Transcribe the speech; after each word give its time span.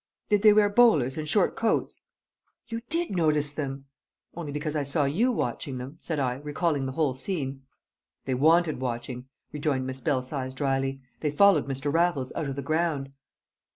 "Did 0.29 0.41
they 0.41 0.51
wear 0.51 0.67
bowlers 0.67 1.15
and 1.15 1.27
short 1.29 1.55
coats?" 1.55 1.99
"You 2.67 2.81
did 2.89 3.11
notice 3.15 3.53
them!" 3.53 3.85
"Only 4.35 4.51
because 4.51 4.75
I 4.75 4.81
saw 4.81 5.05
you 5.05 5.31
watching 5.31 5.77
them," 5.77 5.97
said 5.99 6.19
I, 6.19 6.37
recalling 6.37 6.87
the 6.87 6.93
whole 6.93 7.13
scene. 7.13 7.61
"They 8.25 8.33
wanted 8.33 8.81
watching," 8.81 9.27
rejoined 9.51 9.85
Miss 9.85 10.01
Belsize 10.01 10.55
dryly. 10.55 11.01
"They 11.19 11.29
followed 11.29 11.67
Mr. 11.67 11.93
Raffles 11.93 12.33
out 12.35 12.47
of 12.49 12.55
the 12.55 12.63
ground!" 12.63 13.11